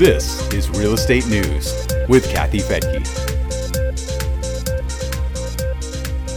This 0.00 0.50
is 0.54 0.70
Real 0.70 0.94
Estate 0.94 1.26
News 1.26 1.86
with 2.08 2.26
Kathy 2.30 2.60
Fettke. 2.60 3.06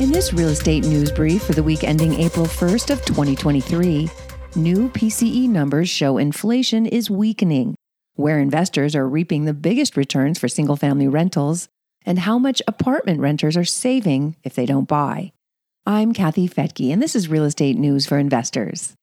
In 0.01 0.11
this 0.11 0.33
real 0.33 0.49
estate 0.49 0.83
news 0.83 1.09
brief 1.09 1.43
for 1.43 1.53
the 1.53 1.63
week 1.63 1.85
ending 1.85 2.13
April 2.15 2.45
1st 2.45 2.89
of 2.89 3.05
2023, 3.05 4.09
new 4.57 4.89
PCE 4.89 5.47
numbers 5.47 5.89
show 5.89 6.17
inflation 6.17 6.85
is 6.85 7.09
weakening, 7.09 7.75
where 8.15 8.37
investors 8.37 8.97
are 8.97 9.07
reaping 9.07 9.45
the 9.45 9.53
biggest 9.53 9.95
returns 9.95 10.37
for 10.37 10.49
single-family 10.49 11.07
rentals, 11.07 11.69
and 12.05 12.19
how 12.19 12.37
much 12.37 12.61
apartment 12.67 13.21
renters 13.21 13.55
are 13.55 13.63
saving 13.63 14.35
if 14.43 14.55
they 14.55 14.65
don't 14.65 14.89
buy. 14.89 15.31
I'm 15.85 16.11
Kathy 16.11 16.49
Fettke, 16.49 16.91
and 16.91 17.01
this 17.01 17.15
is 17.15 17.29
real 17.29 17.45
estate 17.45 17.77
news 17.77 18.05
for 18.05 18.17
investors. 18.17 18.93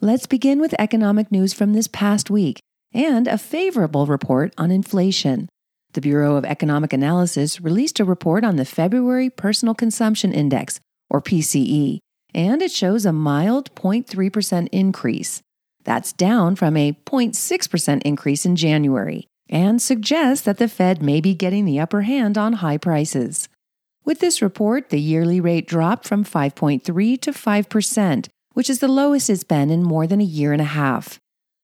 Let's 0.00 0.26
begin 0.26 0.58
with 0.58 0.74
economic 0.78 1.30
news 1.30 1.52
from 1.52 1.74
this 1.74 1.86
past 1.86 2.30
week 2.30 2.60
and 2.96 3.28
a 3.28 3.36
favorable 3.36 4.06
report 4.06 4.54
on 4.56 4.70
inflation. 4.70 5.48
The 5.92 6.00
Bureau 6.00 6.36
of 6.36 6.44
Economic 6.44 6.92
Analysis 6.92 7.60
released 7.60 8.00
a 8.00 8.04
report 8.04 8.42
on 8.42 8.56
the 8.56 8.64
February 8.64 9.28
Personal 9.30 9.74
Consumption 9.74 10.32
Index, 10.32 10.80
or 11.10 11.20
PCE, 11.20 11.98
and 12.34 12.62
it 12.62 12.72
shows 12.72 13.06
a 13.06 13.12
mild 13.12 13.74
0.3% 13.74 14.68
increase. 14.72 15.42
That's 15.84 16.12
down 16.12 16.56
from 16.56 16.76
a 16.76 16.92
0.6% 16.92 18.02
increase 18.02 18.44
in 18.44 18.56
January 18.56 19.28
and 19.48 19.80
suggests 19.80 20.44
that 20.44 20.58
the 20.58 20.66
Fed 20.66 21.02
may 21.02 21.20
be 21.20 21.34
getting 21.34 21.64
the 21.64 21.78
upper 21.78 22.02
hand 22.02 22.36
on 22.36 22.54
high 22.54 22.78
prices. 22.78 23.48
With 24.04 24.20
this 24.20 24.42
report, 24.42 24.90
the 24.90 25.00
yearly 25.00 25.40
rate 25.40 25.68
dropped 25.68 26.06
from 26.06 26.24
5.3 26.24 26.82
to 27.20 27.30
5%, 27.30 28.28
which 28.54 28.70
is 28.70 28.80
the 28.80 28.88
lowest 28.88 29.30
it's 29.30 29.44
been 29.44 29.70
in 29.70 29.82
more 29.82 30.06
than 30.06 30.20
a 30.20 30.24
year 30.24 30.52
and 30.52 30.62
a 30.62 30.64
half. 30.64 31.18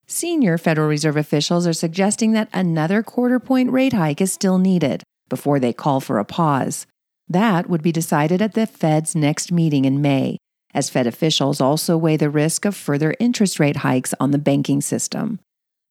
Senior 0.06 0.58
Federal 0.58 0.88
Reserve 0.88 1.16
officials 1.16 1.66
are 1.66 1.72
suggesting 1.72 2.32
that 2.32 2.48
another 2.52 3.02
quarter 3.02 3.38
point 3.38 3.70
rate 3.70 3.92
hike 3.92 4.20
is 4.20 4.32
still 4.32 4.58
needed 4.58 5.02
before 5.28 5.58
they 5.58 5.72
call 5.72 6.00
for 6.00 6.18
a 6.18 6.24
pause. 6.24 6.86
That 7.28 7.68
would 7.70 7.82
be 7.82 7.92
decided 7.92 8.42
at 8.42 8.54
the 8.54 8.66
Fed's 8.66 9.14
next 9.14 9.50
meeting 9.50 9.84
in 9.84 10.02
May, 10.02 10.36
as 10.74 10.90
Fed 10.90 11.06
officials 11.06 11.60
also 11.60 11.96
weigh 11.96 12.16
the 12.16 12.28
risk 12.28 12.64
of 12.64 12.76
further 12.76 13.14
interest 13.18 13.58
rate 13.58 13.76
hikes 13.76 14.12
on 14.20 14.32
the 14.32 14.38
banking 14.38 14.80
system. 14.80 15.40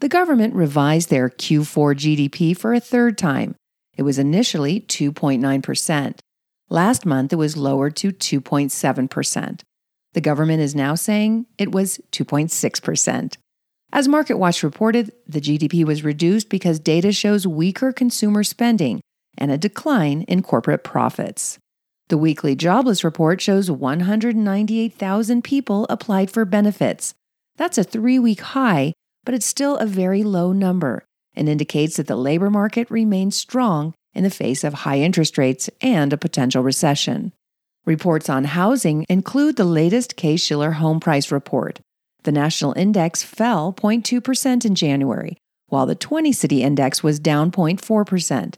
The 0.02 0.10
government 0.10 0.56
revised 0.56 1.10
their 1.10 1.30
Q4 1.30 1.96
GDP 1.96 2.58
for 2.58 2.74
a 2.74 2.80
third 2.80 3.18
time. 3.18 3.56
It 3.98 4.04
was 4.04 4.20
initially 4.20 4.82
2.9%. 4.82 6.20
Last 6.70 7.06
month, 7.06 7.34
it 7.34 7.38
was 7.38 7.58
lowered 7.58 7.96
to 7.98 8.12
2.7%. 8.12 9.62
The 10.14 10.22
government 10.22 10.62
is 10.62 10.76
now 10.76 10.96
saying 10.96 11.46
it 11.58 11.72
was 11.72 12.00
2.6%. 12.12 13.36
As 13.94 14.08
MarketWatch 14.08 14.64
reported, 14.64 15.12
the 15.28 15.42
GDP 15.42 15.84
was 15.84 16.04
reduced 16.04 16.48
because 16.50 16.80
data 16.80 17.12
shows 17.12 17.46
weaker 17.46 17.92
consumer 17.92 18.44
spending 18.44 19.02
and 19.38 19.52
a 19.52 19.58
decline 19.58 20.22
in 20.24 20.42
corporate 20.42 20.84
profits. 20.84 21.60
The 22.08 22.18
weekly 22.18 22.56
jobless 22.56 23.04
report 23.04 23.42
shows 23.42 23.70
198,000 23.70 25.44
people 25.44 25.86
applied 25.90 26.32
for 26.32 26.46
benefits. 26.46 27.14
That's 27.58 27.78
a 27.78 27.84
three 27.84 28.18
week 28.18 28.42
high, 28.42 28.94
but 29.26 29.34
it's 29.34 29.46
still 29.46 29.76
a 29.78 29.86
very 29.86 30.24
low 30.24 30.54
number 30.54 31.04
and 31.34 31.50
indicates 31.50 31.98
that 31.98 32.08
the 32.08 32.16
labor 32.16 32.50
market 32.50 32.90
remains 32.90 33.38
strong 33.38 33.94
in 34.14 34.24
the 34.24 34.30
face 34.30 34.64
of 34.64 34.74
high 34.74 35.00
interest 35.00 35.38
rates 35.38 35.70
and 35.82 36.14
a 36.14 36.18
potential 36.18 36.64
recession. 36.64 37.34
Reports 37.86 38.30
on 38.30 38.46
housing 38.46 39.06
include 39.10 39.58
the 39.58 39.66
latest 39.66 40.16
Case 40.16 40.42
Shiller 40.42 40.74
home 40.74 41.00
price 41.00 41.32
report. 41.32 41.80
The 42.24 42.32
national 42.32 42.74
index 42.78 43.24
fell 43.24 43.74
0.2% 43.74 44.66
in 44.66 44.76
January, 44.76 45.38
while 45.68 45.86
the 45.86 45.96
20 45.96 46.32
city 46.32 46.62
index 46.62 47.02
was 47.02 47.20
down 47.20 47.52
0.4%. 47.52 48.56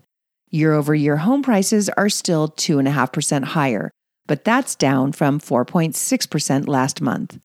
Year 0.49 0.73
over 0.73 0.93
year 0.93 1.17
home 1.17 1.41
prices 1.41 1.89
are 1.89 2.09
still 2.09 2.49
2.5% 2.49 3.43
higher, 3.43 3.89
but 4.27 4.43
that's 4.43 4.75
down 4.75 5.11
from 5.11 5.39
4.6% 5.39 6.67
last 6.67 7.01
month. 7.01 7.39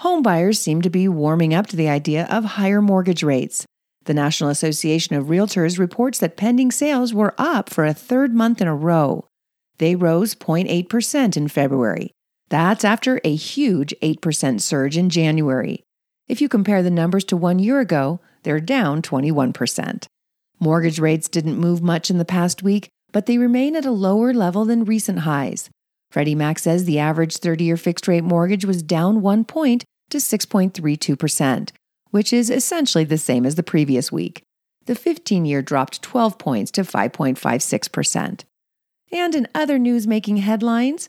Home 0.00 0.22
buyers 0.22 0.60
seem 0.60 0.82
to 0.82 0.90
be 0.90 1.08
warming 1.08 1.54
up 1.54 1.66
to 1.68 1.76
the 1.76 1.88
idea 1.88 2.26
of 2.30 2.44
higher 2.44 2.82
mortgage 2.82 3.22
rates. 3.22 3.64
The 4.04 4.14
National 4.14 4.50
Association 4.50 5.16
of 5.16 5.26
Realtors 5.26 5.78
reports 5.78 6.18
that 6.18 6.36
pending 6.36 6.70
sales 6.70 7.14
were 7.14 7.34
up 7.38 7.70
for 7.70 7.84
a 7.84 7.94
third 7.94 8.34
month 8.34 8.60
in 8.60 8.68
a 8.68 8.76
row. 8.76 9.26
They 9.78 9.96
rose 9.96 10.34
0.8% 10.34 11.36
in 11.36 11.48
February, 11.48 12.12
that's 12.48 12.84
after 12.84 13.20
a 13.24 13.34
huge 13.34 13.94
8% 14.02 14.60
surge 14.60 14.96
in 14.96 15.10
January. 15.10 15.82
If 16.28 16.40
you 16.40 16.48
compare 16.48 16.82
the 16.82 16.90
numbers 16.90 17.24
to 17.24 17.36
one 17.36 17.58
year 17.58 17.80
ago, 17.80 18.20
they're 18.42 18.60
down 18.60 19.02
21%. 19.02 20.06
Mortgage 20.58 20.98
rates 20.98 21.28
didn't 21.28 21.58
move 21.58 21.82
much 21.82 22.10
in 22.10 22.18
the 22.18 22.24
past 22.24 22.62
week, 22.62 22.88
but 23.12 23.26
they 23.26 23.38
remain 23.38 23.76
at 23.76 23.84
a 23.84 23.90
lower 23.90 24.32
level 24.32 24.64
than 24.64 24.84
recent 24.84 25.20
highs. 25.20 25.70
Freddie 26.10 26.34
Mac 26.34 26.58
says 26.58 26.84
the 26.84 26.98
average 26.98 27.36
30 27.36 27.64
year 27.64 27.76
fixed 27.76 28.08
rate 28.08 28.24
mortgage 28.24 28.64
was 28.64 28.82
down 28.82 29.20
one 29.20 29.44
point 29.44 29.84
to 30.10 30.18
6.32%, 30.18 31.70
which 32.10 32.32
is 32.32 32.50
essentially 32.50 33.04
the 33.04 33.18
same 33.18 33.44
as 33.44 33.56
the 33.56 33.62
previous 33.62 34.12
week. 34.12 34.42
The 34.86 34.94
15 34.94 35.44
year 35.44 35.62
dropped 35.62 36.02
12 36.02 36.38
points 36.38 36.70
to 36.72 36.82
5.56%. 36.82 38.44
And 39.12 39.34
in 39.34 39.48
other 39.54 39.78
news 39.78 40.06
making 40.06 40.38
headlines, 40.38 41.08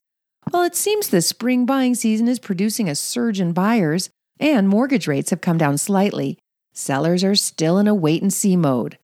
while 0.51 0.63
it 0.63 0.75
seems 0.75 1.07
the 1.07 1.21
spring 1.21 1.65
buying 1.65 1.95
season 1.95 2.27
is 2.27 2.39
producing 2.39 2.89
a 2.89 2.95
surge 2.95 3.39
in 3.39 3.53
buyers 3.53 4.09
and 4.39 4.69
mortgage 4.69 5.07
rates 5.07 5.29
have 5.31 5.41
come 5.41 5.57
down 5.57 5.77
slightly, 5.77 6.37
sellers 6.73 7.23
are 7.23 7.35
still 7.35 7.77
in 7.77 7.87
a 7.87 7.95
wait 7.95 8.21
and 8.21 8.31
see 8.31 8.55
mode. 8.55 8.97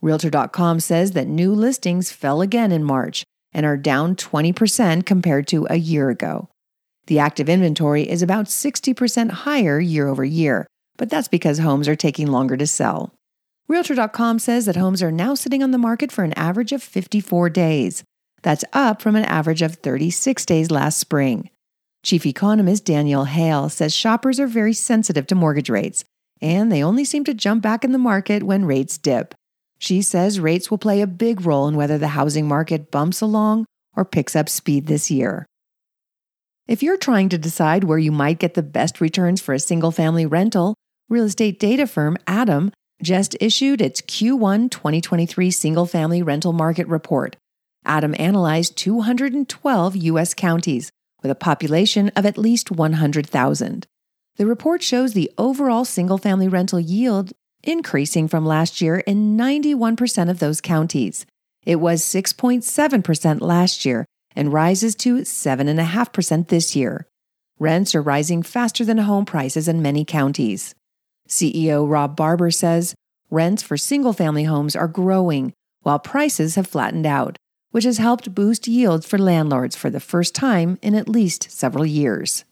Realtor.com 0.00 0.80
says 0.80 1.12
that 1.12 1.26
new 1.26 1.52
listings 1.52 2.10
fell 2.10 2.40
again 2.40 2.72
in 2.72 2.84
March 2.84 3.24
and 3.52 3.66
are 3.66 3.76
down 3.76 4.14
20% 4.16 5.04
compared 5.04 5.46
to 5.48 5.66
a 5.68 5.76
year 5.76 6.10
ago. 6.10 6.48
The 7.06 7.18
active 7.18 7.48
inventory 7.48 8.08
is 8.08 8.22
about 8.22 8.46
60% 8.46 9.30
higher 9.30 9.80
year 9.80 10.08
over 10.08 10.24
year, 10.24 10.66
but 10.96 11.10
that's 11.10 11.28
because 11.28 11.58
homes 11.58 11.88
are 11.88 11.96
taking 11.96 12.26
longer 12.26 12.56
to 12.56 12.66
sell. 12.66 13.14
Realtor.com 13.66 14.38
says 14.38 14.66
that 14.66 14.76
homes 14.76 15.02
are 15.02 15.12
now 15.12 15.34
sitting 15.34 15.62
on 15.62 15.70
the 15.70 15.78
market 15.78 16.10
for 16.12 16.24
an 16.24 16.32
average 16.34 16.72
of 16.72 16.82
54 16.82 17.50
days. 17.50 18.04
That's 18.42 18.64
up 18.72 19.02
from 19.02 19.16
an 19.16 19.24
average 19.24 19.62
of 19.62 19.76
36 19.76 20.44
days 20.46 20.70
last 20.70 20.98
spring. 20.98 21.50
Chief 22.04 22.24
economist 22.24 22.84
Danielle 22.84 23.24
Hale 23.24 23.68
says 23.68 23.94
shoppers 23.94 24.38
are 24.38 24.46
very 24.46 24.72
sensitive 24.72 25.26
to 25.26 25.34
mortgage 25.34 25.68
rates, 25.68 26.04
and 26.40 26.70
they 26.70 26.82
only 26.82 27.04
seem 27.04 27.24
to 27.24 27.34
jump 27.34 27.62
back 27.62 27.84
in 27.84 27.92
the 27.92 27.98
market 27.98 28.42
when 28.42 28.64
rates 28.64 28.96
dip. 28.98 29.34
She 29.78 30.02
says 30.02 30.40
rates 30.40 30.70
will 30.70 30.78
play 30.78 31.00
a 31.00 31.06
big 31.06 31.44
role 31.44 31.68
in 31.68 31.76
whether 31.76 31.98
the 31.98 32.08
housing 32.08 32.46
market 32.46 32.90
bumps 32.90 33.20
along 33.20 33.66
or 33.96 34.04
picks 34.04 34.36
up 34.36 34.48
speed 34.48 34.86
this 34.86 35.10
year. 35.10 35.46
If 36.66 36.82
you're 36.82 36.98
trying 36.98 37.30
to 37.30 37.38
decide 37.38 37.84
where 37.84 37.98
you 37.98 38.12
might 38.12 38.38
get 38.38 38.54
the 38.54 38.62
best 38.62 39.00
returns 39.00 39.40
for 39.40 39.54
a 39.54 39.58
single 39.58 39.90
family 39.90 40.26
rental, 40.26 40.74
real 41.08 41.24
estate 41.24 41.58
data 41.58 41.86
firm 41.86 42.16
ATTOM 42.26 42.72
just 43.02 43.36
issued 43.40 43.80
its 43.80 44.02
Q1 44.02 44.70
2023 44.70 45.50
single 45.50 45.86
family 45.86 46.22
rental 46.22 46.52
market 46.52 46.86
report. 46.88 47.36
ATTOM 47.88 48.18
analyzed 48.20 48.76
212 48.76 49.96
U.S. 49.96 50.34
counties 50.34 50.90
with 51.22 51.30
a 51.30 51.34
population 51.34 52.10
of 52.14 52.26
at 52.26 52.38
least 52.38 52.70
100,000. 52.70 53.86
The 54.36 54.46
report 54.46 54.82
shows 54.82 55.14
the 55.14 55.30
overall 55.36 55.84
single 55.84 56.18
family 56.18 56.46
rental 56.46 56.78
yield 56.78 57.32
increasing 57.64 58.28
from 58.28 58.46
last 58.46 58.80
year 58.80 58.98
in 58.98 59.36
91% 59.36 60.30
of 60.30 60.38
those 60.38 60.60
counties. 60.60 61.26
It 61.64 61.76
was 61.76 62.02
6.7% 62.02 63.40
last 63.40 63.84
year 63.84 64.06
and 64.36 64.52
rises 64.52 64.94
to 64.96 65.16
7.5% 65.22 66.48
this 66.48 66.76
year. 66.76 67.08
Rents 67.58 67.94
are 67.94 68.02
rising 68.02 68.44
faster 68.44 68.84
than 68.84 68.98
home 68.98 69.24
prices 69.24 69.66
in 69.66 69.82
many 69.82 70.04
counties. 70.04 70.74
CEO 71.28 71.90
Rob 71.90 72.14
Barber 72.14 72.52
says 72.52 72.94
rents 73.30 73.62
for 73.62 73.76
single 73.76 74.12
family 74.12 74.44
homes 74.44 74.76
are 74.76 74.88
growing 74.88 75.52
while 75.82 75.98
prices 75.98 76.54
have 76.54 76.66
flattened 76.66 77.06
out 77.06 77.36
which 77.78 77.84
has 77.84 77.98
helped 77.98 78.34
boost 78.34 78.66
yields 78.66 79.06
for 79.06 79.18
landlords 79.18 79.76
for 79.76 79.88
the 79.88 80.00
first 80.00 80.34
time 80.34 80.80
in 80.82 80.96
at 80.96 81.08
least 81.08 81.48
several 81.48 81.86
years. 81.86 82.44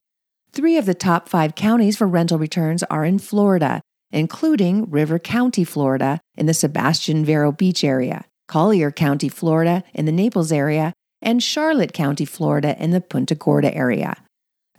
Three 0.52 0.76
of 0.76 0.86
the 0.86 0.94
top 0.94 1.28
five 1.28 1.56
counties 1.56 1.96
for 1.96 2.06
rental 2.06 2.38
returns 2.38 2.84
are 2.84 3.04
in 3.04 3.18
Florida, 3.18 3.80
including 4.12 4.88
River 4.88 5.18
County, 5.18 5.64
Florida, 5.64 6.20
in 6.36 6.46
the 6.46 6.54
Sebastian 6.54 7.24
Vero 7.24 7.50
Beach 7.50 7.82
area, 7.82 8.24
Collier 8.46 8.92
County, 8.92 9.28
Florida, 9.28 9.82
in 9.92 10.04
the 10.04 10.12
Naples 10.12 10.52
area, 10.52 10.92
and 11.20 11.42
Charlotte 11.42 11.92
County, 11.92 12.24
Florida, 12.24 12.80
in 12.80 12.92
the 12.92 13.00
Punta 13.00 13.34
Gorda 13.34 13.74
area. 13.74 14.14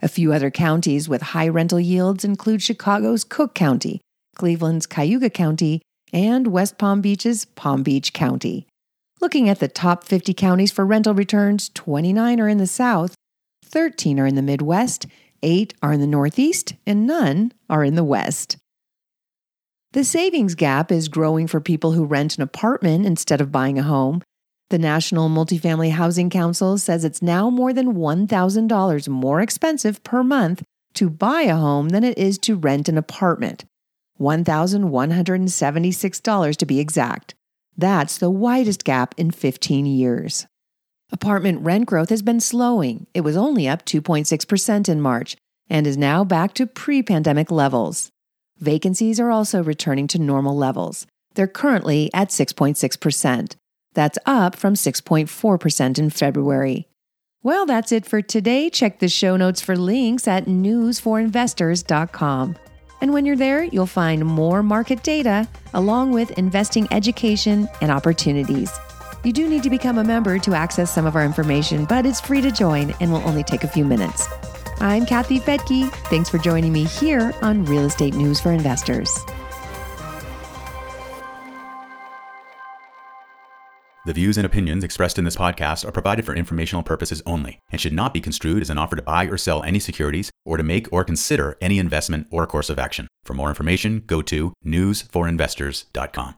A 0.00 0.08
few 0.08 0.32
other 0.32 0.50
counties 0.50 1.10
with 1.10 1.20
high 1.20 1.48
rental 1.48 1.78
yields 1.78 2.24
include 2.24 2.62
Chicago's 2.62 3.22
Cook 3.22 3.54
County, 3.54 4.00
Cleveland's 4.34 4.86
Cuyahoga 4.86 5.28
County, 5.28 5.82
and 6.10 6.46
West 6.46 6.78
Palm 6.78 7.02
Beach's 7.02 7.44
Palm 7.44 7.82
Beach 7.82 8.14
County. 8.14 8.66
Looking 9.20 9.48
at 9.48 9.58
the 9.58 9.66
top 9.66 10.04
50 10.04 10.32
counties 10.34 10.70
for 10.70 10.86
rental 10.86 11.12
returns, 11.12 11.70
29 11.70 12.40
are 12.40 12.48
in 12.48 12.58
the 12.58 12.68
South, 12.68 13.16
13 13.64 14.20
are 14.20 14.28
in 14.28 14.36
the 14.36 14.42
Midwest, 14.42 15.06
8 15.42 15.74
are 15.82 15.92
in 15.92 15.98
the 16.00 16.06
Northeast, 16.06 16.74
and 16.86 17.04
none 17.04 17.52
are 17.68 17.82
in 17.82 17.96
the 17.96 18.04
West. 18.04 18.58
The 19.92 20.04
savings 20.04 20.54
gap 20.54 20.92
is 20.92 21.08
growing 21.08 21.48
for 21.48 21.60
people 21.60 21.92
who 21.92 22.04
rent 22.04 22.36
an 22.36 22.42
apartment 22.42 23.06
instead 23.06 23.40
of 23.40 23.50
buying 23.50 23.76
a 23.76 23.82
home. 23.82 24.22
The 24.70 24.78
National 24.78 25.28
Multifamily 25.28 25.90
Housing 25.92 26.30
Council 26.30 26.78
says 26.78 27.04
it's 27.04 27.22
now 27.22 27.50
more 27.50 27.72
than 27.72 27.94
$1,000 27.94 29.08
more 29.08 29.40
expensive 29.40 30.04
per 30.04 30.22
month 30.22 30.62
to 30.94 31.10
buy 31.10 31.42
a 31.42 31.56
home 31.56 31.88
than 31.88 32.04
it 32.04 32.16
is 32.18 32.38
to 32.38 32.54
rent 32.54 32.88
an 32.88 32.96
apartment. 32.96 33.64
$1,176 34.20 36.56
to 36.56 36.66
be 36.66 36.78
exact. 36.78 37.34
That's 37.78 38.18
the 38.18 38.30
widest 38.30 38.84
gap 38.84 39.14
in 39.16 39.30
15 39.30 39.86
years. 39.86 40.46
Apartment 41.12 41.62
rent 41.62 41.86
growth 41.86 42.10
has 42.10 42.20
been 42.22 42.40
slowing. 42.40 43.06
It 43.14 43.22
was 43.22 43.36
only 43.36 43.68
up 43.68 43.86
2.6% 43.86 44.88
in 44.88 45.00
March 45.00 45.36
and 45.70 45.86
is 45.86 45.96
now 45.96 46.24
back 46.24 46.54
to 46.54 46.66
pre 46.66 47.04
pandemic 47.04 47.52
levels. 47.52 48.10
Vacancies 48.58 49.20
are 49.20 49.30
also 49.30 49.62
returning 49.62 50.08
to 50.08 50.18
normal 50.18 50.56
levels. 50.56 51.06
They're 51.34 51.46
currently 51.46 52.10
at 52.12 52.30
6.6%. 52.30 53.54
That's 53.94 54.18
up 54.26 54.56
from 54.56 54.74
6.4% 54.74 55.98
in 55.98 56.10
February. 56.10 56.88
Well, 57.44 57.64
that's 57.64 57.92
it 57.92 58.04
for 58.04 58.20
today. 58.20 58.70
Check 58.70 58.98
the 58.98 59.08
show 59.08 59.36
notes 59.36 59.60
for 59.60 59.76
links 59.76 60.26
at 60.26 60.46
newsforinvestors.com. 60.46 62.56
And 63.00 63.12
when 63.12 63.24
you're 63.24 63.36
there, 63.36 63.64
you'll 63.64 63.86
find 63.86 64.24
more 64.24 64.62
market 64.62 65.02
data 65.02 65.48
along 65.74 66.12
with 66.12 66.30
investing 66.32 66.88
education 66.90 67.68
and 67.80 67.90
opportunities. 67.90 68.72
You 69.24 69.32
do 69.32 69.48
need 69.48 69.62
to 69.64 69.70
become 69.70 69.98
a 69.98 70.04
member 70.04 70.38
to 70.38 70.54
access 70.54 70.92
some 70.92 71.06
of 71.06 71.16
our 71.16 71.24
information, 71.24 71.84
but 71.84 72.06
it's 72.06 72.20
free 72.20 72.40
to 72.40 72.50
join 72.50 72.94
and 73.00 73.12
will 73.12 73.26
only 73.26 73.44
take 73.44 73.64
a 73.64 73.68
few 73.68 73.84
minutes. 73.84 74.26
I'm 74.80 75.06
Kathy 75.06 75.40
Fettke. 75.40 75.90
Thanks 76.08 76.28
for 76.28 76.38
joining 76.38 76.72
me 76.72 76.84
here 76.84 77.34
on 77.42 77.64
Real 77.64 77.84
Estate 77.84 78.14
News 78.14 78.40
for 78.40 78.52
Investors. 78.52 79.16
The 84.06 84.14
views 84.14 84.38
and 84.38 84.46
opinions 84.46 84.84
expressed 84.84 85.18
in 85.18 85.26
this 85.26 85.36
podcast 85.36 85.86
are 85.86 85.92
provided 85.92 86.24
for 86.24 86.34
informational 86.34 86.82
purposes 86.82 87.22
only 87.26 87.60
and 87.70 87.78
should 87.78 87.92
not 87.92 88.14
be 88.14 88.22
construed 88.22 88.62
as 88.62 88.70
an 88.70 88.78
offer 88.78 88.96
to 88.96 89.02
buy 89.02 89.24
or 89.24 89.36
sell 89.36 89.62
any 89.64 89.78
securities 89.78 90.30
or 90.48 90.56
to 90.56 90.62
make 90.62 90.90
or 90.90 91.04
consider 91.04 91.56
any 91.60 91.78
investment 91.78 92.26
or 92.30 92.46
course 92.46 92.70
of 92.70 92.78
action. 92.78 93.06
For 93.24 93.34
more 93.34 93.50
information, 93.50 94.02
go 94.06 94.22
to 94.22 94.52
newsforinvestors.com. 94.64 96.26